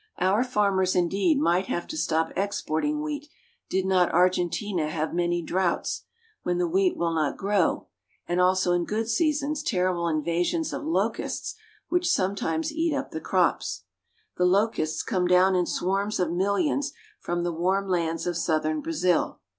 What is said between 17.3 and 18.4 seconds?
the warm lands of